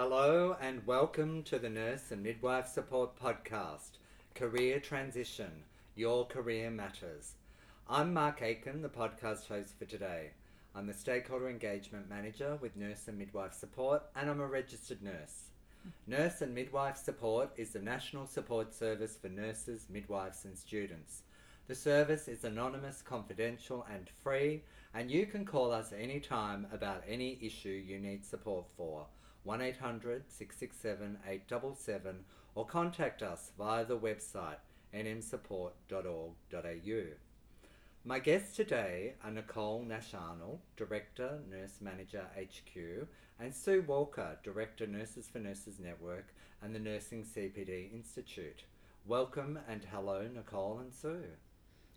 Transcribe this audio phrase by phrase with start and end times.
[0.00, 3.98] Hello and welcome to the Nurse and Midwife Support Podcast,
[4.32, 5.50] Career Transition,
[5.96, 7.34] Your Career Matters.
[7.88, 10.30] I'm Mark Aiken, the podcast host for today.
[10.72, 15.50] I'm the Stakeholder Engagement Manager with Nurse and Midwife Support, and I'm a registered nurse.
[16.06, 21.22] Nurse and Midwife Support is the national support service for nurses, midwives, and students.
[21.66, 24.62] The service is anonymous, confidential, and free,
[24.94, 29.04] and you can call us anytime about any issue you need support for.
[29.48, 32.16] 1800 667 877
[32.54, 34.58] or contact us via the website
[34.94, 37.02] nmsupport.org.au.
[38.04, 43.08] My guests today are Nicole Nash Arnold, Director, Nurse Manager HQ,
[43.40, 46.26] and Sue Walker, Director, Nurses for Nurses Network
[46.62, 48.64] and the Nursing CPD Institute.
[49.06, 51.24] Welcome and hello, Nicole and Sue.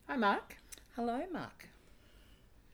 [0.08, 0.55] Hi, Mark.
[0.95, 1.67] Hello, Mark.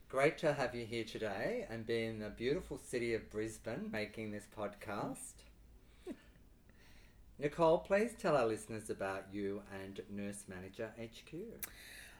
[0.09, 4.31] Great to have you here today and be in the beautiful city of Brisbane making
[4.31, 5.33] this podcast.
[7.39, 11.35] Nicole, please tell our listeners about you and Nurse Manager HQ.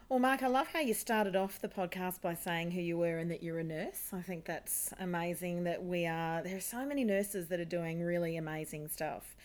[0.10, 3.20] Well, Mark, I love how you started off the podcast by saying who you were
[3.20, 4.10] and that you're a nurse.
[4.12, 6.44] I think that's amazing that we are.
[6.44, 9.38] There are so many nurses that are doing really amazing stuff.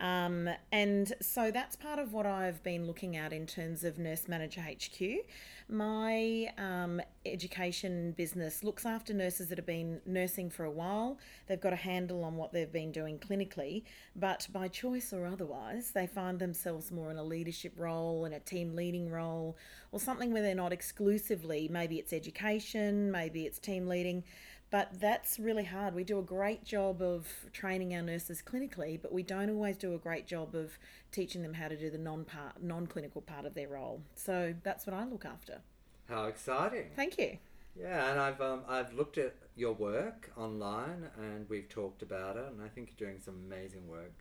[0.00, 4.28] Um, and so that's part of what I've been looking at in terms of Nurse
[4.28, 5.26] Manager HQ.
[5.68, 11.18] My um, education business looks after nurses that have been nursing for a while.
[11.46, 13.84] They've got a handle on what they've been doing clinically,
[14.16, 18.40] but by choice or otherwise, they find themselves more in a leadership role, in a
[18.40, 19.56] team leading role,
[19.92, 24.24] or something where they're not exclusively, maybe it's education, maybe it's team leading,
[24.70, 25.94] but that's really hard.
[25.94, 29.94] We do a great job of training our nurses clinically, but we don't always do
[29.94, 30.78] a great job of
[31.12, 34.02] teaching them how to do the non part, non clinical part of their role.
[34.14, 35.60] So that's what I look after.
[36.08, 36.90] How exciting!
[36.96, 37.38] Thank you.
[37.78, 42.46] Yeah, and I've um, I've looked at your work online, and we've talked about it,
[42.50, 44.12] and I think you're doing some amazing work.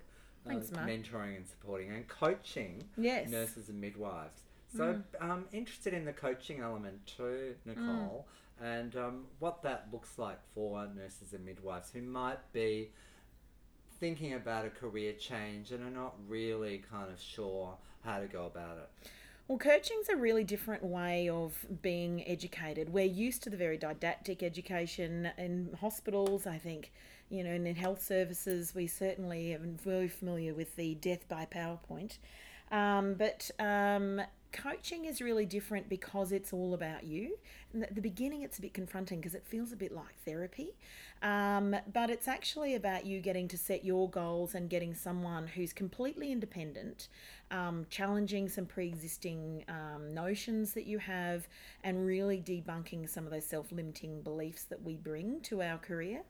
[0.46, 0.88] uh, Thanks, Mark.
[0.88, 3.30] mentoring and supporting and coaching Yes.
[3.30, 4.42] nurses and midwives.
[4.76, 8.28] So I'm interested in the coaching element too, Nicole,
[8.64, 12.90] and um, what that looks like for nurses and midwives who might be
[14.00, 18.46] thinking about a career change and are not really kind of sure how to go
[18.46, 19.10] about it.
[19.48, 22.94] Well, coaching's a really different way of being educated.
[22.94, 26.46] We're used to the very didactic education in hospitals.
[26.46, 26.92] I think,
[27.30, 31.48] you know, and in health services, we certainly are very familiar with the death by
[31.52, 32.20] PowerPoint.
[32.72, 34.22] Um, but um,
[34.52, 37.38] coaching is really different because it's all about you.
[37.74, 40.76] And at the beginning, it's a bit confronting because it feels a bit like therapy.
[41.22, 45.74] Um, but it's actually about you getting to set your goals and getting someone who's
[45.74, 47.10] completely independent,
[47.52, 51.48] um, challenging some pre existing um, notions that you have,
[51.84, 56.24] and really debunking some of those self limiting beliefs that we bring to our career.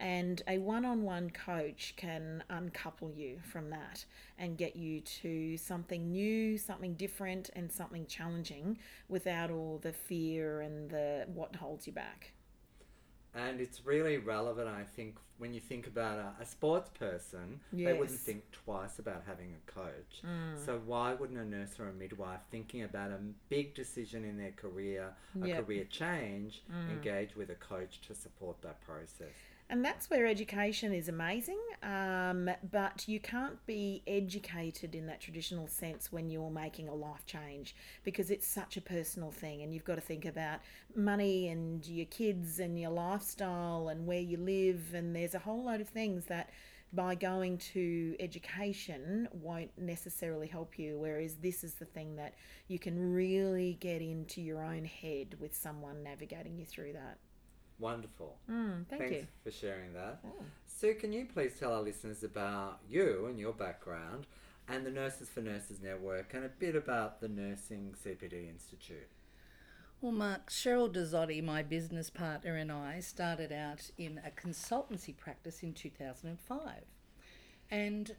[0.00, 4.04] And a one on one coach can uncouple you from that
[4.38, 10.60] and get you to something new, something different, and something challenging without all the fear
[10.60, 12.32] and the what holds you back.
[13.34, 17.92] And it's really relevant, I think, when you think about a, a sports person, they
[17.92, 20.22] wouldn't think twice about having a coach.
[20.24, 20.64] Mm.
[20.64, 24.52] So why wouldn't a nurse or a midwife thinking about a big decision in their
[24.52, 25.66] career, a Yep.
[25.66, 26.90] career change, mm.
[26.90, 29.34] engage with a coach to support that process?
[29.70, 35.68] And that's where education is amazing, um, but you can't be educated in that traditional
[35.68, 39.84] sense when you're making a life change because it's such a personal thing, and you've
[39.84, 40.60] got to think about
[40.96, 45.64] money and your kids and your lifestyle and where you live, and there's a whole
[45.64, 46.48] load of things that
[46.94, 50.98] by going to education won't necessarily help you.
[50.98, 52.34] Whereas this is the thing that
[52.68, 57.18] you can really get into your own head with someone navigating you through that.
[57.78, 58.36] Wonderful.
[58.50, 59.26] Mm, thank Thanks you.
[59.44, 60.20] for sharing that.
[60.26, 60.44] Oh.
[60.66, 64.26] Sue, can you please tell our listeners about you and your background
[64.68, 69.08] and the Nurses for Nurses Network and a bit about the Nursing CPD Institute?
[70.00, 75.62] Well, Mark, Cheryl Dazzotti, my business partner, and I started out in a consultancy practice
[75.62, 76.84] in 2005.
[77.70, 78.14] And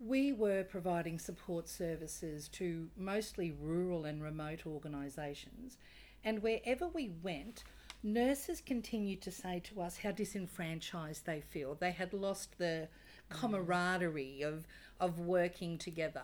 [0.00, 5.78] we were providing support services to mostly rural and remote organisations.
[6.24, 7.62] And wherever we went,
[8.02, 11.74] nurses continued to say to us how disenfranchised they feel.
[11.74, 12.88] They had lost the
[13.28, 14.66] camaraderie of,
[15.00, 16.22] of working together.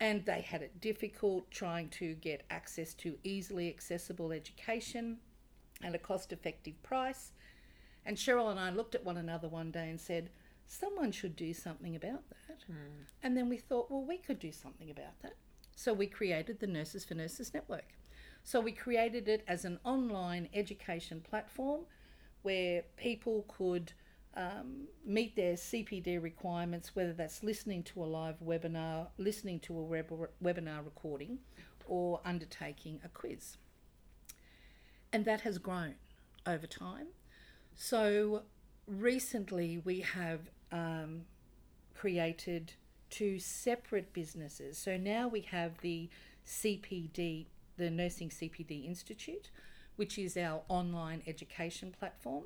[0.00, 5.18] And they had it difficult trying to get access to easily accessible education
[5.82, 7.30] at a cost effective price.
[8.04, 10.30] And Cheryl and I looked at one another one day and said,
[10.66, 12.64] someone should do something about that.
[12.66, 13.04] Hmm.
[13.22, 15.34] And then we thought, well, we could do something about that.
[15.76, 17.94] So we created the Nurses for Nurses Network.
[18.44, 21.82] So we created it as an online education platform
[22.42, 23.92] where people could
[24.36, 29.82] um, meet their CPD requirements, whether that's listening to a live webinar, listening to a
[29.82, 31.38] web- webinar recording,
[31.86, 33.58] or undertaking a quiz.
[35.12, 35.94] And that has grown
[36.46, 37.08] over time.
[37.74, 38.42] So
[38.86, 40.40] recently we have
[40.70, 41.22] um,
[41.94, 42.72] created
[43.10, 44.78] two separate businesses.
[44.78, 46.08] So now we have the
[46.46, 47.46] CPD,
[47.76, 49.50] the Nursing CPD Institute,
[49.96, 52.44] which is our online education platform.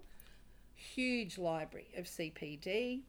[0.74, 3.02] Huge library of CPD,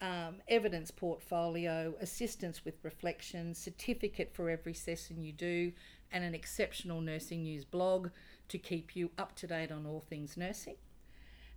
[0.00, 5.72] um, evidence portfolio, assistance with reflection, certificate for every session you do,
[6.12, 8.08] and an exceptional nursing news blog
[8.48, 10.76] to keep you up to date on all things nursing.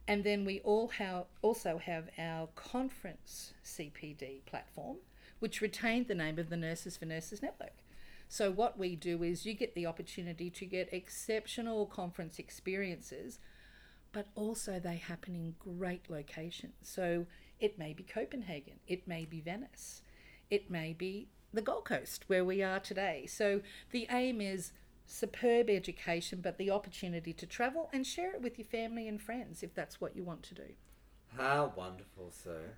[0.08, 4.98] And then we all have, also have our conference CPD platform,
[5.40, 7.74] which retained the name of the Nurses for Nurses Network.
[8.34, 13.38] So, what we do is you get the opportunity to get exceptional conference experiences,
[14.12, 16.74] but also they happen in great locations.
[16.82, 17.28] So,
[17.60, 20.02] it may be Copenhagen, it may be Venice,
[20.50, 23.28] it may be the Gold Coast where we are today.
[23.28, 24.72] So, the aim is
[25.06, 29.62] superb education, but the opportunity to travel and share it with your family and friends
[29.62, 30.74] if that's what you want to do.
[31.38, 32.72] How wonderful, Sue.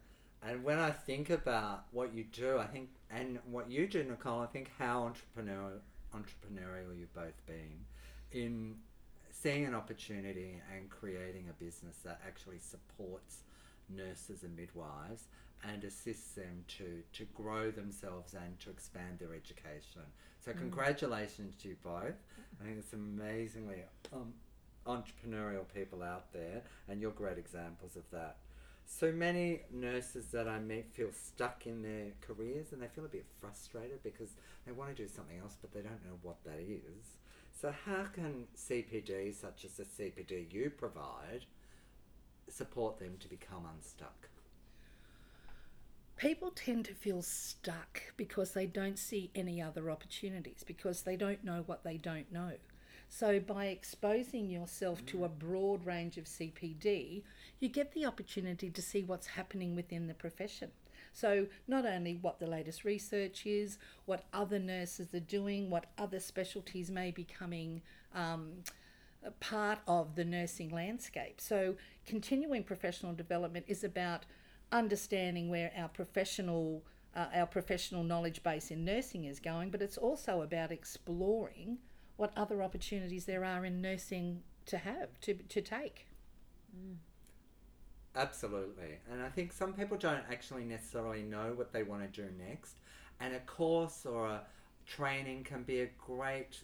[0.44, 4.42] And when I think about what you do, I think, and what you do, Nicole,
[4.42, 5.80] I think how entrepreneurial,
[6.14, 7.86] entrepreneurial you've both been
[8.32, 8.76] in
[9.32, 13.44] seeing an opportunity and creating a business that actually supports
[13.90, 15.26] nurses and midwives
[15.72, 20.02] and assists them to, to grow themselves and to expand their education.
[20.44, 22.16] So, congratulations to you both.
[22.62, 23.78] I think it's amazingly
[24.14, 24.34] um,
[24.86, 28.38] entrepreneurial people out there, and you're great examples of that.
[28.86, 33.10] So many nurses that I meet feel stuck in their careers and they feel a
[33.10, 34.30] bit frustrated because
[34.66, 37.18] they want to do something else but they don't know what that is.
[37.60, 41.46] So, how can CPD, such as the CPD you provide,
[42.50, 44.30] support them to become unstuck?
[46.18, 51.44] People tend to feel stuck because they don't see any other opportunities, because they don't
[51.44, 52.52] know what they don't know.
[53.10, 57.24] So, by exposing yourself to a broad range of CPD,
[57.60, 60.72] you get the opportunity to see what's happening within the profession.
[61.14, 66.20] So, not only what the latest research is, what other nurses are doing, what other
[66.20, 67.82] specialties may be coming
[68.14, 68.64] um,
[69.40, 71.40] part of the nursing landscape.
[71.40, 71.76] So,
[72.06, 74.26] continuing professional development is about
[74.72, 76.84] understanding where our professional
[77.16, 81.78] uh, our professional knowledge base in nursing is going, but it's also about exploring
[82.18, 86.08] what other opportunities there are in nursing to have to to take.
[86.76, 86.96] Mm.
[88.16, 89.00] Absolutely.
[89.12, 92.78] And I think some people don't actually necessarily know what they want to do next.
[93.20, 94.42] And a course or a
[94.86, 96.62] training can be a great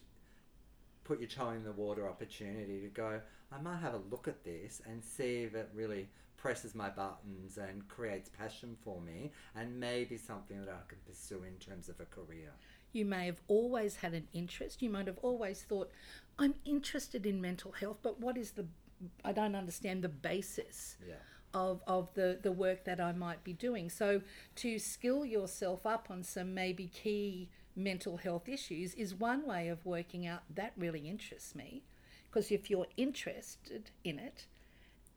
[1.03, 3.19] put your toe in the water opportunity to go,
[3.51, 6.07] I might have a look at this and see if it really
[6.38, 11.44] presses my buttons and creates passion for me and maybe something that I can pursue
[11.44, 12.51] in terms of a career.
[12.94, 14.82] You may have always had an interest.
[14.82, 15.90] You might have always thought,
[16.38, 18.66] I'm interested in mental health, but what is the,
[19.24, 21.16] I don't understand the basis Yeah.
[21.54, 23.90] of, of the, the work that I might be doing.
[23.90, 24.22] So
[24.56, 29.86] to skill yourself up on some maybe key mental health issues is one way of
[29.86, 31.84] working out that really interests me.
[32.30, 34.46] Because if you're interested in it,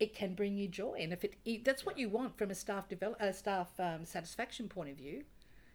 [0.01, 2.89] it can bring you joy, and if it, that's what you want from a staff
[2.89, 5.23] develop, a staff um, satisfaction point of view.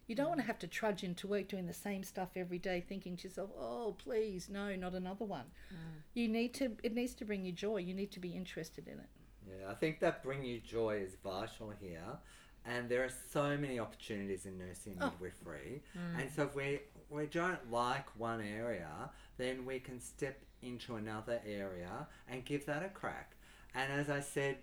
[0.09, 2.83] You don't want to have to trudge into work doing the same stuff every day,
[2.85, 6.01] thinking to yourself, "Oh, please, no, not another one." Mm.
[6.15, 6.75] You need to.
[6.83, 7.77] It needs to bring you joy.
[7.77, 9.09] You need to be interested in it.
[9.47, 12.17] Yeah, I think that bring you joy is vital here.
[12.65, 15.11] And there are so many opportunities in nursing and Oh.
[15.11, 15.81] midwifery.
[15.95, 16.21] Mm.
[16.21, 21.39] And so if we, we don't like one area, then we can step into another
[21.45, 23.35] area and give that a crack.
[23.73, 24.57] And as I said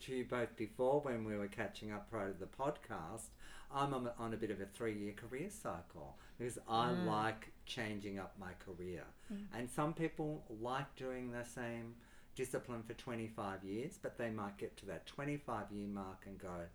[0.00, 3.28] to you both before when we were catching up prior to the podcast,
[3.74, 7.06] I'm on, on a bit of a three year career cycle because I mm.
[7.06, 9.02] like changing up my career.
[9.32, 9.44] Mm.
[9.58, 11.94] And some people like doing the same
[12.34, 16.66] discipline for 25 years, but they might get to that 25 year mark and go,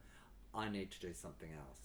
[0.53, 1.79] I need to do something else.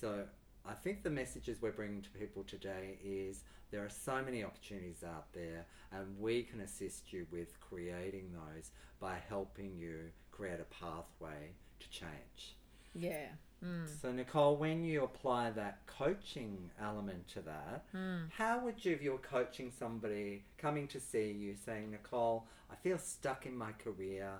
[0.00, 0.24] So
[0.66, 5.02] I think the messages we're bringing to people today is there are so many opportunities
[5.04, 8.70] out there, and we can assist you with creating those
[9.00, 9.96] by helping you
[10.30, 12.56] create a pathway to change.
[12.94, 13.26] Yeah.
[13.64, 13.88] Mm.
[14.00, 18.30] So, Nicole, when you apply that coaching element to that, mm.
[18.36, 22.98] how would you, if you're coaching somebody coming to see you saying, Nicole, I feel
[22.98, 24.30] stuck in my career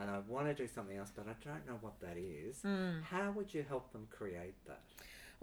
[0.00, 3.02] and I want to do something else, but I don't know what that is, mm.
[3.04, 4.80] how would you help them create that?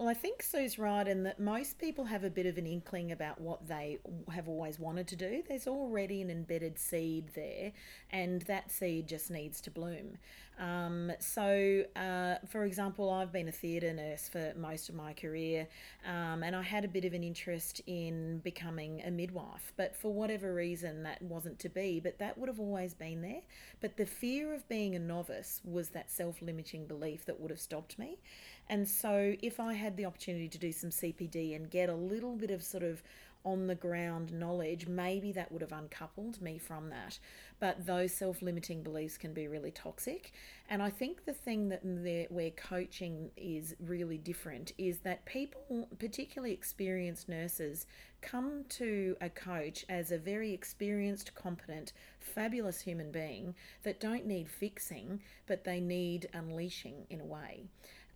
[0.02, 3.12] Well, I think Sue's right in that most people have a bit of an inkling
[3.12, 4.00] about what they
[4.32, 5.44] have always wanted to do.
[5.46, 7.70] There's already an embedded seed there,
[8.10, 10.18] and that seed just needs to bloom.
[10.58, 15.68] Um, so, uh, for example, I've been a theatre nurse for most of my career,
[16.04, 20.12] um, and I had a bit of an interest in becoming a midwife, but for
[20.12, 22.00] whatever reason, that wasn't to be.
[22.00, 23.42] But that would have always been there.
[23.80, 27.60] But the fear of being a novice was that self limiting belief that would have
[27.60, 28.18] stopped me.
[28.68, 32.36] And so, if I had the opportunity to do some CPD and get a little
[32.36, 33.02] bit of sort of
[33.44, 37.18] on the ground knowledge, maybe that would have uncoupled me from that.
[37.58, 40.32] But those self limiting beliefs can be really toxic.
[40.68, 41.82] And I think the thing that
[42.30, 47.86] where coaching is really different is that people, particularly experienced nurses,
[48.20, 54.48] come to a coach as a very experienced, competent, fabulous human being that don't need
[54.48, 57.64] fixing, but they need unleashing in a way.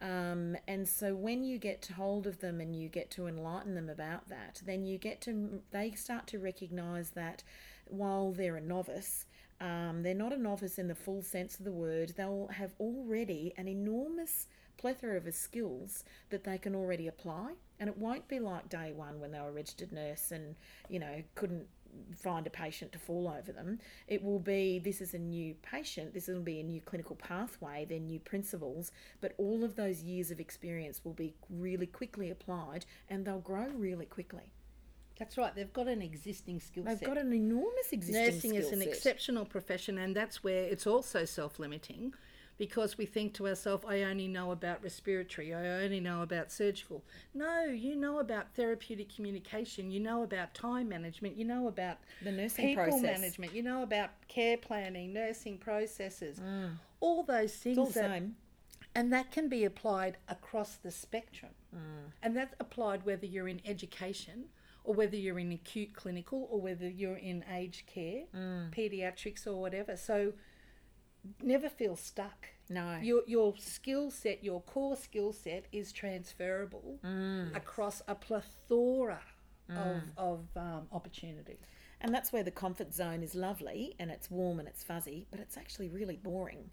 [0.01, 3.89] Um, and so when you get hold of them and you get to enlighten them
[3.89, 7.43] about that, then you get to, they start to recognize that
[7.87, 9.27] while they're a novice,
[9.61, 13.55] um, they're not a novice in the full sense of the word, they'll have already
[13.57, 17.53] an enormous plethora of skills that they can already apply.
[17.81, 20.57] And it won't be like day one when they were a registered nurse and,
[20.89, 21.67] you know, couldn't
[22.17, 23.79] find a patient to fall over them.
[24.09, 27.87] It will be this is a new patient, this will be a new clinical pathway,
[27.89, 32.87] they're new principles, but all of those years of experience will be really quickly applied
[33.09, 34.53] and they'll grow really quickly.
[35.19, 35.55] That's right.
[35.55, 37.01] They've got an existing skill set.
[37.01, 38.89] They've got an enormous existing Nursing is an set.
[38.89, 42.13] exceptional profession, and that's where it's also self-limiting
[42.59, 47.05] because we think to ourselves, I only know about respiratory, I only know about surgical.
[47.35, 52.33] No, you know about therapeutic communication, you know about time management, you know about the
[52.33, 53.03] nursing people process.
[53.03, 56.71] management, you know about care planning, nursing processes, mm.
[57.01, 57.79] all those things.
[57.79, 58.37] All that, same.
[58.95, 61.53] and that can be applied across the spectrum.
[61.75, 62.13] Mm.
[62.23, 64.47] And that's applied whether you're in education
[64.85, 68.73] or whether you're in acute clinical or whether you're in aged care, mm.
[68.75, 69.97] pediatrics or whatever.
[69.97, 70.33] So
[71.43, 72.49] never feel stuck.
[72.69, 72.99] No.
[73.03, 76.99] Your your skill set, your core skill set is transferable
[77.55, 79.21] across a plethora
[79.69, 81.59] of, of um, opportunities.
[82.01, 85.41] And that's where the comfort zone is lovely and it's warm and it's fuzzy, but
[85.41, 86.71] it's actually really boring.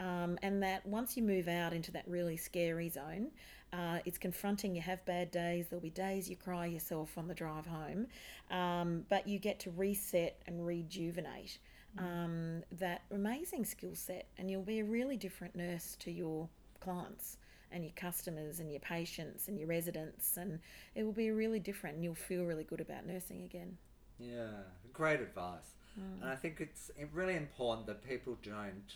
[0.00, 3.30] Um, and that once you move out into that really scary zone,
[3.72, 4.74] uh, it's confronting.
[4.74, 5.68] You have bad days.
[5.68, 8.08] There'll be days you cry yourself on the drive home,
[8.50, 11.58] um, but you get to reset and rejuvenate
[11.98, 16.48] um, that amazing skill set, and you'll be a really different nurse to your
[16.80, 17.36] clients
[17.70, 20.60] and your customers and your patients and your residents, and
[20.94, 23.76] it will be really different, and you'll feel really good about nursing again.
[24.18, 24.46] Yeah,
[24.92, 25.74] great advice.
[25.98, 26.22] Mm.
[26.22, 28.94] And I think it's really important that people don't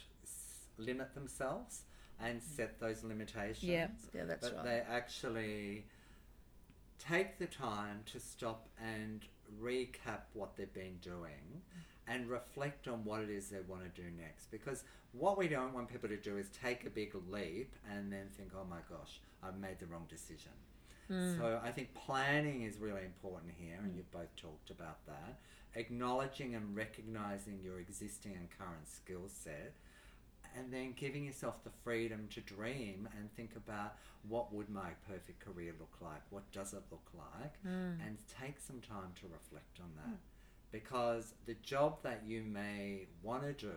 [0.76, 1.82] limit themselves
[2.20, 2.56] and mm.
[2.56, 3.62] set those limitations.
[3.62, 3.88] Yeah.
[4.14, 4.64] Yeah, that's but right.
[4.64, 5.84] they actually
[6.98, 9.22] take the time to stop and
[9.60, 11.82] recap what they've been doing mm.
[12.08, 14.50] And reflect on what it is they want to do next.
[14.50, 18.26] Because what we don't want people to do is take a big leap and then
[18.36, 20.52] think, oh my gosh, I've made the wrong decision.
[21.08, 21.38] Hmm.
[21.38, 25.38] So I think planning is really important here, and you've both talked about that.
[25.74, 29.72] Acknowledging and recognizing your existing and current skill set,
[30.56, 33.94] and then giving yourself the freedom to dream and think about
[34.28, 38.00] what would my perfect career look like, what does it look like, hmm.
[38.06, 40.08] and take some time to reflect on that.
[40.08, 40.37] Hmm.
[40.70, 43.72] Because the job that you may want to do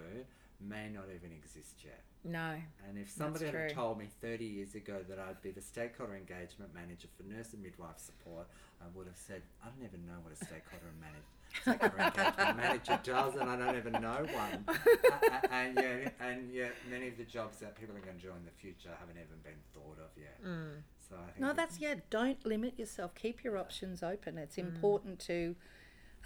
[0.60, 2.02] may not even exist yet.
[2.24, 2.56] No.
[2.88, 6.74] And if somebody had told me 30 years ago that I'd be the stakeholder engagement
[6.74, 8.48] manager for nurse and midwife support,
[8.80, 11.26] I would have said, I don't even know what a stakeholder manage,
[11.62, 14.66] stakeholder engagement manager does, and I don't even know one.
[14.70, 18.22] A- a- and, yet, and yet, many of the jobs that people are going to
[18.22, 20.38] do in the future haven't even been thought of yet.
[20.46, 20.84] Mm.
[21.10, 21.96] So I think No, that's yeah.
[22.12, 23.16] Don't limit yourself.
[23.16, 24.38] Keep your options open.
[24.38, 24.68] It's mm.
[24.68, 25.56] important to,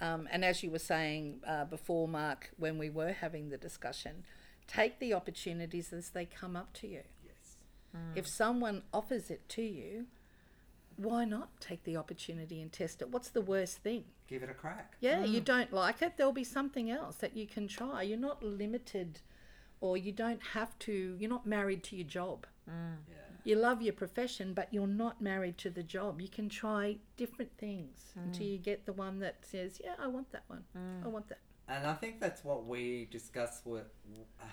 [0.00, 4.24] um, and as you were saying uh, before, Mark, when we were having the discussion,
[4.66, 7.02] take the opportunities as they come up to you.
[7.24, 7.56] yes.
[8.14, 10.06] If someone offers it to you,
[10.96, 13.10] why not take the opportunity and test it?
[13.10, 14.04] What's the worst thing?
[14.28, 14.96] Give it a crack.
[15.00, 18.02] Yeah, you don't like it, there'll be something else that you can try.
[18.02, 19.20] You're not limited
[19.80, 22.46] or you don't have to, you're not married to your job.
[23.08, 23.14] Yeah.
[23.46, 26.20] You love your profession, but you're not married to the job.
[26.20, 28.50] You can try different things until mm.
[28.50, 30.64] you get the one that says, Yeah, I want that one.
[30.76, 31.04] Mm.
[31.04, 31.38] I want that.
[31.68, 33.86] And I think that's what we discuss with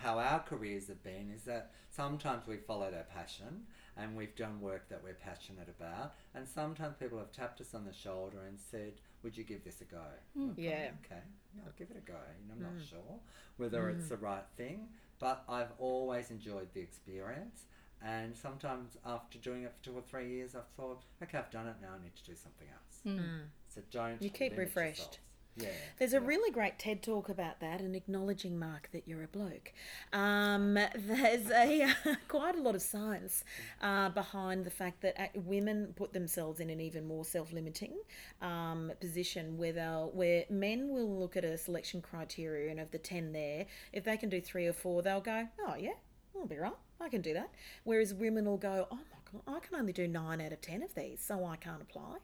[0.02, 3.66] how our careers have been is that sometimes we followed our passion
[3.98, 7.86] and we've done work that we're passionate about, and sometimes people have tapped us on
[7.86, 10.02] the shoulder and said, Would you give this a go?
[10.36, 10.48] Hmm.
[10.50, 10.90] We've gone, Yeah.
[11.04, 11.22] Okay,
[11.66, 12.14] I'll give it a go.
[12.14, 12.90] And I'm not mm.
[12.90, 13.20] sure
[13.58, 14.88] whether it's the right thing,
[15.20, 17.66] but I've always enjoyed the experience.
[18.06, 21.68] And sometimes after doing it for two or three years, I've thought, okay, I've done
[21.68, 21.90] it now.
[21.98, 23.20] I need to do something else.
[23.20, 23.46] Mm.
[23.70, 24.98] So don't You keep refreshed.
[25.00, 25.20] yourselves.
[25.56, 25.70] Yeah.
[26.00, 29.72] There's a really great TED talk about that and acknowledging, Mark, that you're a bloke.
[30.12, 31.94] Um, there's a
[32.28, 33.44] quite a lot of science
[33.82, 37.94] uh, behind the fact that uh, women put themselves in an even more self-limiting
[38.42, 42.98] um, position where they'll, where men will look at a selection criteria and of the
[42.98, 45.92] ten there, if they can do three or four, they'll go, oh yeah,
[46.36, 47.50] I'll be right, I can do that.
[47.84, 50.82] Whereas women will go, oh my god, I can only do nine out of ten
[50.82, 52.18] of these, so I can't apply.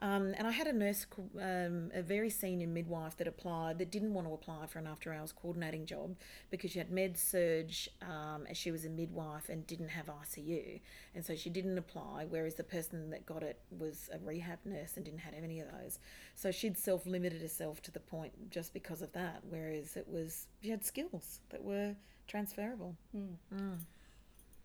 [0.00, 1.06] Um, and I had a nurse,
[1.40, 5.12] um, a very senior midwife that applied, that didn't want to apply for an after
[5.12, 6.14] hours coordinating job
[6.50, 10.80] because she had med surg um, as she was a midwife and didn't have ICU.
[11.16, 14.92] And so she didn't apply, whereas the person that got it was a rehab nurse
[14.94, 15.98] and didn't have any of those.
[16.36, 20.46] So she'd self limited herself to the point just because of that, whereas it was,
[20.62, 21.96] she had skills that were
[22.28, 22.94] transferable.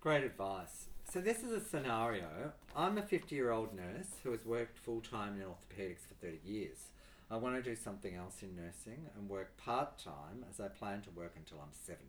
[0.03, 0.88] Great advice.
[1.13, 2.51] So this is a scenario.
[2.75, 6.39] I'm a 50 year old nurse who has worked full time in orthopedics for 30
[6.43, 6.88] years.
[7.31, 11.03] I want to do something else in nursing and work part time as I plan
[11.03, 12.03] to work until I'm 70.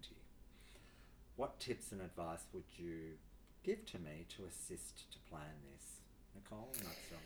[1.37, 3.13] What tips and advice would you
[3.63, 6.01] give to me to assist to plan this?
[6.35, 6.73] Nicole,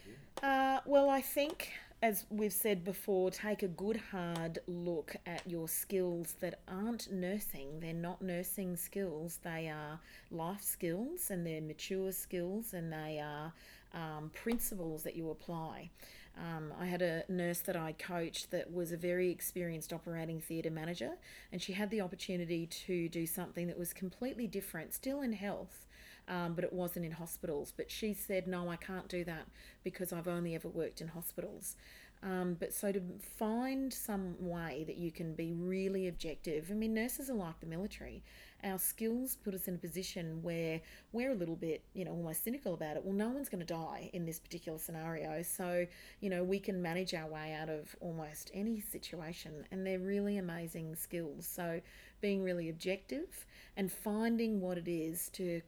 [0.07, 0.47] you.
[0.47, 1.73] Uh, well, I think,
[2.03, 7.81] as we've said before, take a good hard look at your skills that aren't nursing.
[7.81, 9.99] They're not nursing skills, they are
[10.31, 13.53] life skills and they're mature skills and they are
[13.95, 15.91] um, principles that you apply.
[16.37, 20.71] Um, I had a nurse that I coached that was a very experienced operating theatre
[20.71, 21.15] manager,
[21.51, 25.88] and she had the opportunity to do something that was completely different, still in health,
[26.29, 27.73] um, but it wasn't in hospitals.
[27.77, 29.49] But she said, No, I can't do that
[29.83, 31.77] because I've only ever worked in hospitals.
[32.23, 33.01] Um, but so to
[33.39, 37.67] find some way that you can be really objective, I mean, nurses are like the
[37.67, 38.25] military.
[38.65, 40.81] Our skills put us in a position where
[41.13, 43.05] we're a little bit, you know, almost cynical about it.
[43.05, 45.43] Well, no one's going to die in this particular scenario.
[45.43, 45.87] So,
[46.21, 49.65] you know, we can manage our way out of almost any situation.
[49.71, 51.47] And they're really amazing skills.
[51.47, 51.81] So,
[52.21, 55.61] being really objective and finding what it is to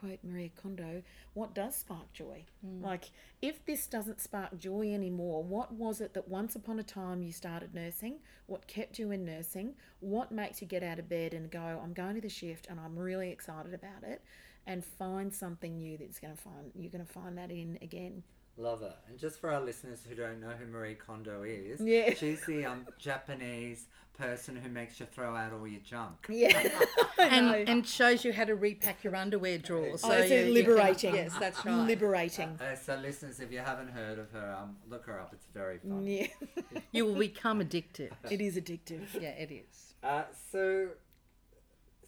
[0.00, 1.02] quote Maria Kondo,
[1.34, 2.44] what does spark joy?
[2.64, 2.82] Hmm.
[2.82, 3.10] Like,
[3.42, 7.32] if this doesn't spark joy anymore, what was it that once upon a time you
[7.32, 8.16] started nursing?
[8.46, 9.74] What kept you in nursing?
[10.00, 12.80] What makes you get out of bed and go, I'm going to the shift and
[12.80, 14.22] I'm really excited about it?
[14.66, 18.22] And find something new that's going to find you're going to find that in again.
[18.60, 18.94] Love it.
[19.08, 22.12] And just for our listeners who don't know who Marie Kondo is, Yeah.
[22.18, 23.86] she's the um, Japanese
[24.18, 26.26] person who makes you throw out all your junk.
[26.28, 26.68] Yeah,
[27.18, 29.96] and and shows you how to repack your underwear drawer.
[29.96, 31.14] So Oh, so you- you can- liberating.
[31.14, 31.86] yes, that's right.
[31.86, 32.58] liberating.
[32.60, 35.32] Uh, so, listeners, if you haven't heard of her, um, look her up.
[35.32, 36.04] It's very fun.
[36.06, 36.26] Yeah,
[36.92, 38.12] you will become addicted.
[38.30, 39.06] it is addictive.
[39.18, 39.94] Yeah, it is.
[40.02, 40.88] Uh, so,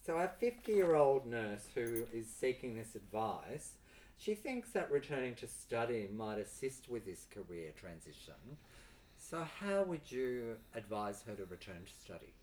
[0.05, 3.71] so our fifty-year-old nurse who is seeking this advice,
[4.17, 8.33] she thinks that returning to study might assist with this career transition.
[9.17, 12.33] So, how would you advise her to return to study?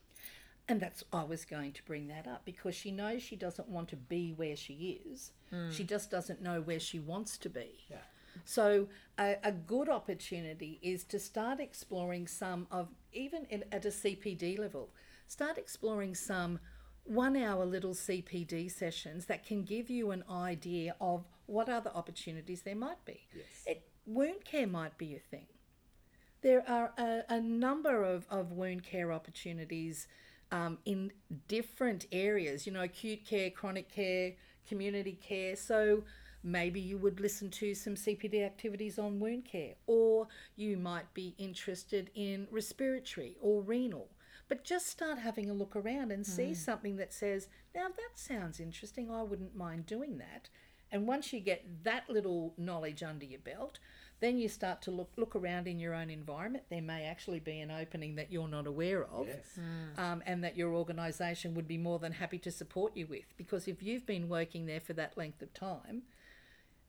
[0.68, 3.88] And that's I was going to bring that up because she knows she doesn't want
[3.88, 5.32] to be where she is.
[5.50, 5.70] Hmm.
[5.70, 7.80] She just doesn't know where she wants to be.
[7.90, 7.96] Yeah.
[8.44, 13.88] So a, a good opportunity is to start exploring some of even in, at a
[13.88, 14.90] CPD level.
[15.26, 16.60] Start exploring some
[17.04, 22.76] one-hour little CPD sessions that can give you an idea of what other opportunities there
[22.76, 23.20] might be.
[23.34, 23.46] Yes.
[23.66, 25.46] It, wound care might be a thing.
[26.42, 30.06] There are a, a number of, of wound care opportunities
[30.52, 31.12] um, in
[31.48, 34.32] different areas, you know, acute care, chronic care,
[34.66, 35.54] community care.
[35.56, 36.04] So
[36.42, 41.34] maybe you would listen to some CPD activities on wound care, or you might be
[41.38, 44.08] interested in respiratory or renal.
[44.48, 48.58] But just start having a look around and see something that says, now that sounds
[48.58, 50.48] interesting, I wouldn't mind doing that.
[50.92, 53.78] And once you get that little knowledge under your belt,
[54.20, 56.64] then you start to look look around in your own environment.
[56.68, 59.58] There may actually be an opening that you're not aware of, Yes.
[59.58, 59.98] Mm.
[59.98, 63.34] um, and that your organisation would be more than happy to support you with.
[63.36, 66.02] Because if you've been working there for that length of time,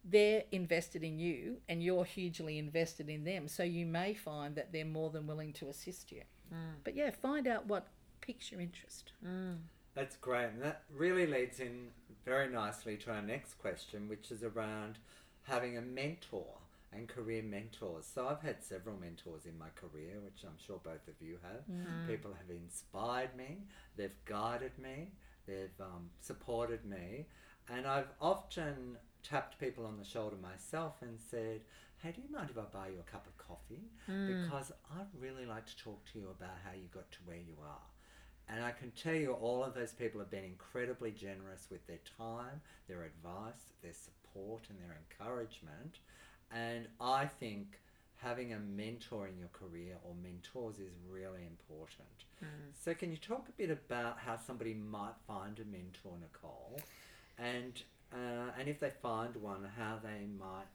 [0.03, 3.47] they're invested in you, and you're hugely invested in them.
[3.47, 6.23] So you may find that they're more than willing to assist you.
[6.53, 6.77] Mm.
[6.83, 7.87] But yeah, find out what
[8.19, 9.13] piques your interest.
[9.25, 9.57] Mm.
[9.95, 10.45] That's great.
[10.45, 11.87] And that really leads in
[12.25, 14.97] very nicely to our next question, which is around
[15.43, 16.45] having a mentor
[16.93, 18.05] and career mentors.
[18.13, 21.61] So I've had several mentors in my career, which I'm sure both of you have.
[22.07, 23.59] People have inspired me,
[23.97, 25.11] they've guided me,
[25.47, 27.27] they've um, supported me.
[27.69, 31.61] And I've often tapped people on the shoulder myself and said,
[32.03, 33.83] Hey, do you mind if I buy you a cup of coffee?
[34.43, 37.53] Because I'd really like to talk to you about how you got to where you
[37.63, 37.85] are.
[38.51, 41.99] And I can tell you, all of those people have been incredibly generous with their
[42.17, 45.99] time, their advice, their support, and their encouragement.
[46.51, 47.79] And I think
[48.17, 52.07] having a mentor in your career or mentors is really important.
[52.73, 56.81] So, can you talk a bit about how somebody might find a mentor, Nicole,
[57.37, 57.81] and
[58.13, 60.67] uh, and if they find one, how they might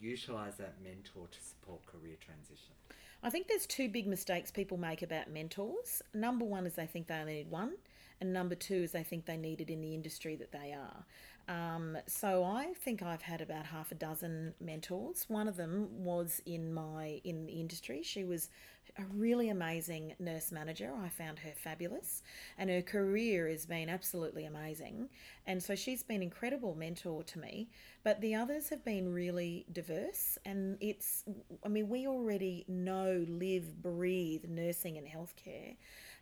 [0.00, 2.74] utilize that mentor to support career transition?
[3.22, 6.02] I think there's two big mistakes people make about mentors.
[6.14, 7.74] Number one is they think they only need one,
[8.20, 11.04] and number two is they think they need it in the industry that they are.
[11.48, 15.24] Um, so I think I've had about half a dozen mentors.
[15.28, 18.02] One of them was in my in the industry.
[18.02, 18.50] She was
[18.98, 20.92] a really amazing nurse manager.
[21.02, 22.22] I found her fabulous,
[22.58, 25.08] and her career has been absolutely amazing.
[25.46, 27.68] And so she's been incredible mentor to me.
[28.02, 31.24] But the others have been really diverse, and it's
[31.64, 35.76] I mean we already know, live, breathe nursing and healthcare.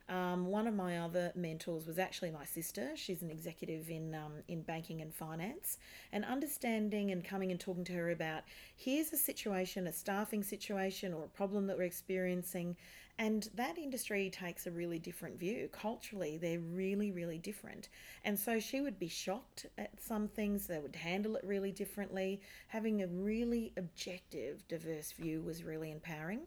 [0.08, 2.90] Um, one of my other mentors was actually my sister.
[2.94, 5.78] She's an executive in um, in banking and finance,
[6.12, 8.44] and understanding and coming and talking to her about
[8.76, 12.76] here's a situation, a staffing situation, or a problem that we're experiencing,
[13.18, 15.68] and that industry takes a really different view.
[15.72, 17.88] Culturally, they're really really different,
[18.24, 20.68] and so she would be shocked at some things.
[20.68, 22.40] They would handle it really differently.
[22.68, 26.42] Having a really objective, diverse view was really empowering.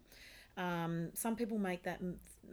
[0.57, 2.01] Um, some people make that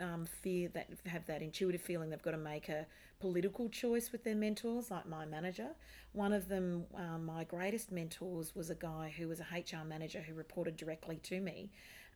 [0.00, 2.86] um, fear that have that intuitive feeling they've got to make a
[3.18, 5.68] political choice with their mentors, like my manager.
[6.12, 10.20] One of them, um, my greatest mentors, was a guy who was a HR manager
[10.20, 11.70] who reported directly to me.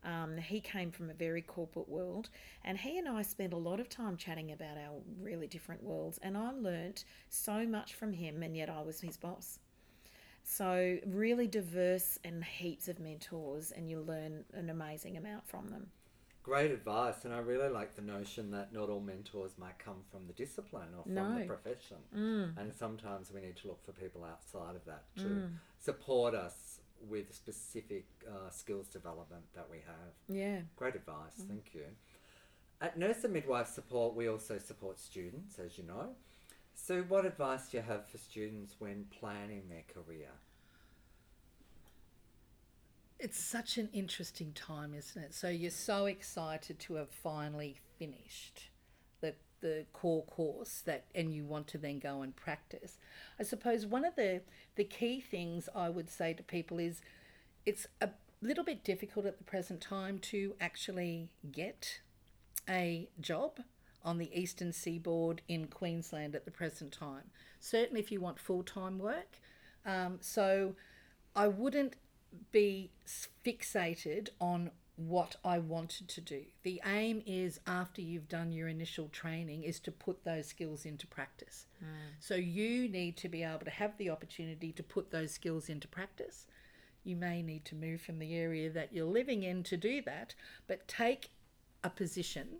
[0.05, 2.31] Um, he came from a very corporate world,
[2.65, 6.19] and he and I spent a lot of time chatting about our really different worlds.
[6.23, 9.59] And I learnt so much from him, and yet I was his boss.
[10.53, 15.87] So, really diverse and heaps of mentors, and you learn an amazing amount from them.
[16.43, 20.27] Great advice, and I really like the notion that not all mentors might come from
[20.27, 21.99] the discipline or from the profession.
[22.13, 22.59] Mm.
[22.59, 27.33] And sometimes we need to look for people outside of that to support us with
[27.33, 30.15] specific uh, skills development that we have.
[30.29, 30.63] Yeah.
[30.75, 31.85] Great advice, thank you.
[32.81, 36.17] At Nurse and Midwife Support, we also support students, as you know.
[36.83, 40.31] So, what advice do you have for students when planning their career?
[43.19, 45.35] It's such an interesting time, isn't it?
[45.35, 48.71] So you're so excited to have finally finished
[49.21, 52.97] the the core course that and you want to then go and practice.
[53.39, 54.41] I suppose one of the
[54.75, 57.03] the key things I would say to people is
[57.67, 58.09] it's a
[58.41, 62.01] little bit difficult at the present time to actually get
[62.69, 63.61] a job
[64.05, 67.31] on the eastern seaboard in Queensland at the present time.
[67.61, 69.39] Certainly, if you want full time work.
[69.85, 70.75] Um, so,
[71.35, 71.95] I wouldn't
[72.53, 72.91] be
[73.45, 76.43] fixated on what I wanted to do.
[76.63, 81.07] The aim is after you've done your initial training is to put those skills into
[81.07, 81.67] practice.
[82.19, 85.89] So you need to be able to have the opportunity to put those skills into
[85.89, 86.47] practice.
[87.03, 90.35] You may need to move from the area that you're living in to do that,
[90.67, 91.31] but take
[91.83, 92.59] a position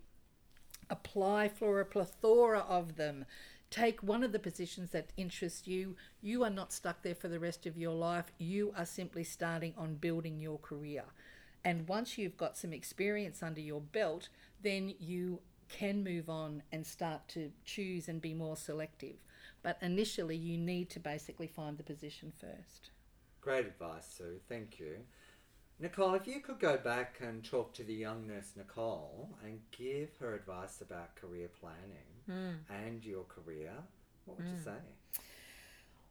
[0.91, 3.25] apply for a plethora of them.
[3.71, 5.97] Take one of the positions that interests you.
[6.21, 8.33] You are not stuck there for the rest of your life.
[8.39, 11.05] You are simply starting on building your career.
[11.65, 14.29] And once you've got some experience under your belt,
[14.63, 19.17] then you can move on and start to choose and be more selective.
[19.63, 22.91] But initially, you need to basically find the position first.
[23.41, 24.41] Great advice, Sue.
[24.49, 24.97] Thank you.
[25.81, 30.11] Nicole, if you could go back and talk to the young nurse Nicole and give
[30.21, 32.75] her advice about career planning hmm.
[32.85, 33.73] and your career,
[34.27, 34.65] what would you hmm.
[34.65, 35.23] say?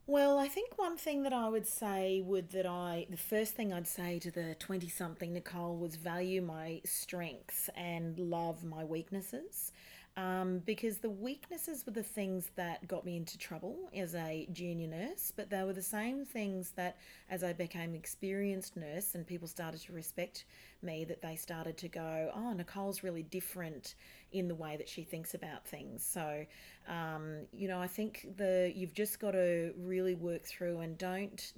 [0.08, 3.71] Well, I think one thing that I would say would that I the first thing
[3.71, 9.71] I'd say to the 20 something Nicole was value my strengths and love my weaknesses.
[10.19, 14.88] Um, because the weaknesses were the things that got me into trouble as a junior
[14.88, 16.97] nurse, but they were the same things that
[17.29, 20.43] as I became experienced nurse and people started to respect
[20.82, 23.95] me, that they started to go, oh, Nicole's really different
[24.34, 26.03] in the way that she thinks about things.
[26.03, 26.45] So,
[26.89, 31.53] um, you know, I think the you've just got to really work through and don't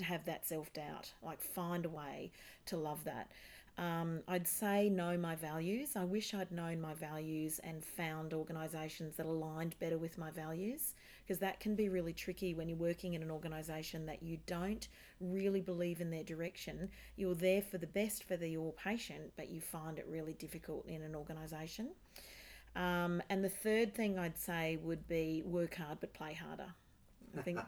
[0.00, 1.12] have that self doubt.
[1.24, 2.30] Like find a way
[2.66, 3.32] to love that.
[3.78, 5.96] Um, I'd say know my values.
[5.96, 10.94] I wish I'd known my values and found organisations that aligned better with my values
[11.22, 14.88] because that can be really tricky when you're working in an organisation that you don't
[15.20, 16.88] really believe in their direction.
[17.16, 20.86] You're there for the best for the, your patient, but you find it really difficult
[20.86, 21.90] in an organisation.
[22.76, 26.72] Um, and the third thing I'd say would be work hard but play harder.
[27.38, 27.60] I think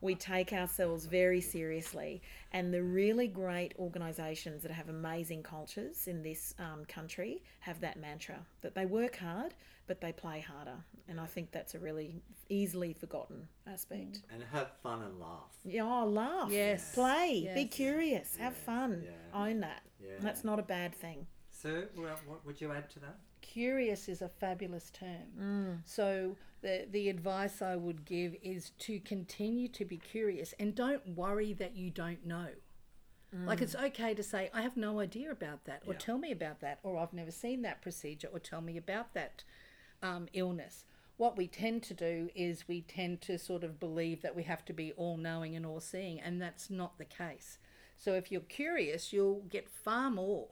[0.00, 6.22] we take ourselves very seriously, and the really great organisations that have amazing cultures in
[6.22, 9.54] this um, country have that mantra that they work hard,
[9.86, 10.76] but they play harder,
[11.08, 14.22] and I think that's a really easily forgotten aspect.
[14.32, 15.50] And have fun and laugh.
[15.64, 16.94] Yeah, oh, laugh, Yes.
[16.94, 17.72] play, be Yes.
[17.72, 19.40] curious, have fun, Yeah.
[19.40, 19.82] own that.
[20.00, 20.16] Yeah.
[20.20, 21.26] That's not a bad thing.
[21.50, 23.18] So, well, what would you add to that?
[23.52, 25.82] Curious is a fabulous term.
[25.84, 31.16] So the the advice I would give is to continue to be curious and don't
[31.16, 32.48] worry that you don't know.
[33.32, 35.98] Like it's okay to say I have no idea about that, or Yeah.
[36.00, 39.44] tell me about that, or I've never seen that procedure, or tell me about that
[40.02, 40.84] um, illness.
[41.16, 44.64] What we tend to do is we tend to sort of believe that we have
[44.64, 47.58] to be all knowing and all seeing, and that's not the case.
[47.96, 50.48] So if you're curious, you'll get far more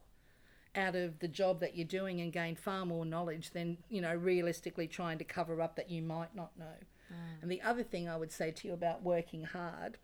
[0.74, 4.14] out of the job that you're doing and gain far more knowledge than you know
[4.14, 6.76] realistically trying to cover up that you might not know.
[7.12, 7.42] Mm.
[7.42, 9.98] And the other thing I would say to you about working hard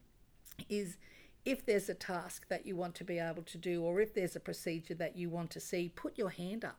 [0.68, 0.96] is
[1.44, 4.36] if there's a task that you want to be able to do or if there's
[4.36, 6.78] a procedure that you want to see, put your hand up.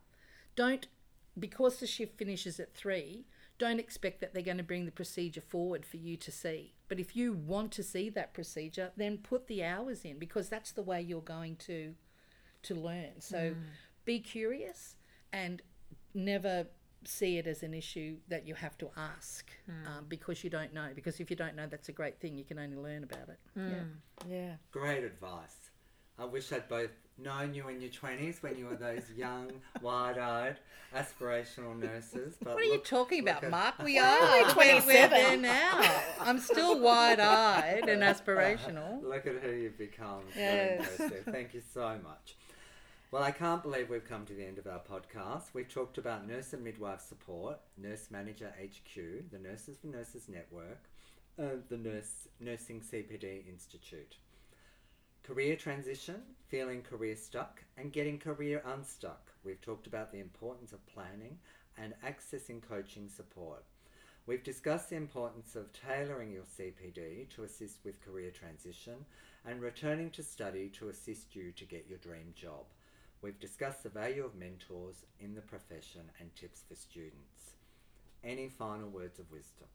[0.55, 0.87] Don't
[1.37, 3.25] because the shift finishes at 3,
[3.57, 6.73] don't expect that they're going to bring the procedure forward for you to see.
[6.87, 10.71] But if you want to see that procedure, then put the hours in because that's
[10.71, 11.95] the way you're going to
[12.65, 13.19] to learn.
[13.19, 13.55] So mm.
[14.05, 14.95] be curious
[15.33, 15.61] and
[16.13, 16.67] never
[17.07, 19.87] see it as an issue that you have to ask mm.
[19.87, 20.89] um, because you don't know.
[20.95, 22.37] Because if you don't know, that's a great thing.
[22.37, 23.39] You can only learn about it.
[23.57, 23.71] Mm.
[24.27, 24.35] Yeah.
[24.35, 24.53] Yeah.
[24.71, 25.71] Great advice.
[26.17, 29.51] I wish I'd both known you in your 20s when you were those young,
[29.81, 30.57] wide eyed,
[30.95, 32.35] aspirational nurses.
[32.41, 33.81] But What are you talking about, at- Mark?
[33.81, 34.17] We are.
[34.19, 35.09] only We're- We're 27.
[35.11, 36.01] there now.
[36.19, 39.01] I'm still wide eyed and aspirational.
[39.07, 40.21] Look at who you've become.
[40.35, 40.87] Yes.
[41.29, 42.35] Thank you so much.
[43.11, 45.53] Well, I can't believe we've come to the end of our podcast.
[45.53, 50.79] We've talked about nurse and midwife support, Nurse Manager HQ, the Nurses for Nurses Network,
[51.39, 54.17] uh, the Nurse Nursing CPD Institute.
[55.25, 59.31] Career transition, feeling career stuck, and getting career unstuck.
[59.43, 61.39] We've talked about the importance of planning
[61.79, 63.63] and accessing coaching support.
[64.27, 69.03] We've discussed the importance of tailoring your CPD to assist with career transition
[69.47, 72.65] and returning to study to assist you to get your dream job.
[73.23, 77.55] We've discussed the value of mentors in the profession and tips for students.
[78.23, 79.69] Any final words of wisdom?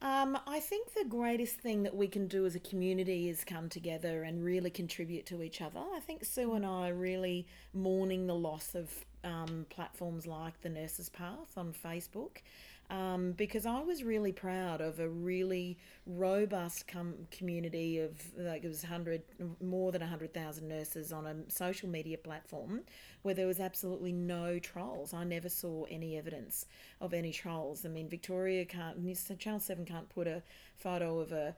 [0.00, 3.68] Um, I think the greatest thing that we can do as a community is come
[3.68, 5.80] together and really contribute to each other.
[5.80, 8.92] I think Sue and I are really mourning the loss of
[9.24, 12.38] um, platforms like the Nurses Path on Facebook.
[12.90, 18.68] Um, because I was really proud of a really robust com- community of like it
[18.68, 19.20] was hundred
[19.60, 22.80] more than hundred thousand nurses on a social media platform
[23.22, 25.12] where there was absolutely no trolls.
[25.12, 26.64] I never saw any evidence
[27.00, 27.84] of any trolls.
[27.84, 28.96] I mean, Victoria can't,
[29.38, 30.42] Channel Seven can't put a
[30.76, 31.54] photo of a,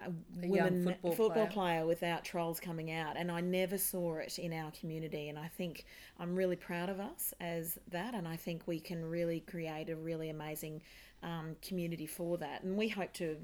[0.00, 0.10] a,
[0.44, 1.52] A women football football player.
[1.52, 5.28] player without trolls coming out, and I never saw it in our community.
[5.28, 5.86] And I think
[6.18, 9.96] I'm really proud of us as that, and I think we can really create a
[9.96, 10.82] really amazing
[11.22, 12.62] um, community for that.
[12.62, 13.36] And we hope to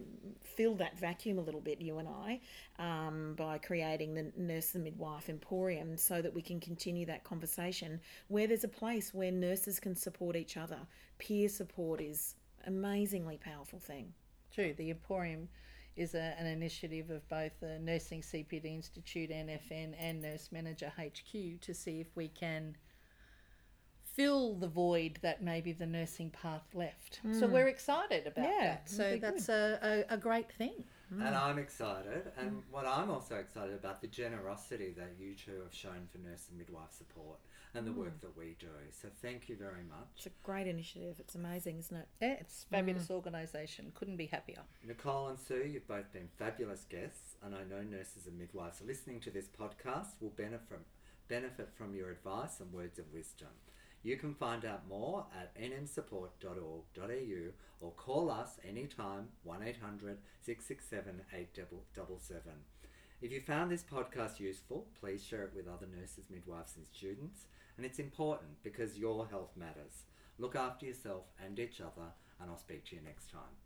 [0.43, 2.41] fill that vacuum a little bit, you and I,
[2.79, 8.01] um, by creating the Nurse and Midwife Emporium so that we can continue that conversation
[8.29, 10.79] where there's a place where nurses can support each other.
[11.19, 12.35] Peer support is
[12.67, 14.13] amazingly powerful thing.
[14.53, 14.75] True.
[14.77, 15.49] The Emporium
[15.97, 21.61] is a, an initiative of both the Nursing CPD Institute, NFN, and Nurse Manager HQ
[21.61, 22.77] to see if we can
[24.15, 27.21] fill the void that maybe the nursing path left.
[27.39, 28.91] So we're excited about Yeah, that.
[28.91, 30.85] So that's a, a, a great thing.
[31.11, 31.43] And mm.
[31.43, 32.31] I'm excited.
[32.39, 32.63] And mm.
[32.71, 36.59] what I'm also excited about the generosity that you two have shown for nurse and
[36.59, 37.39] midwife support
[37.75, 38.27] and the work hmm.
[38.27, 38.67] that we do.
[38.91, 40.09] So thank you very much.
[40.17, 41.17] It's a great initiative.
[41.19, 42.09] It's amazing, isn't it?
[42.21, 43.93] Yeah, it's a fabulous organisation.
[43.95, 44.63] Couldn't be happier.
[44.87, 49.21] Nicole and Sue, you've both been fabulous guests, and I know nurses and midwives listening
[49.21, 50.79] to this podcast will benefit from,
[51.29, 53.49] benefit from your advice and words of wisdom.
[54.03, 62.53] You can find out more at nmsupport.org.au or call us anytime 1800 667 8777.
[63.21, 67.45] If you found this podcast useful, please share it with other nurses, midwives, and students.
[67.77, 70.05] And it's important because your health matters.
[70.39, 72.09] Look after yourself and each other,
[72.41, 73.57] and I'll speak to you next time.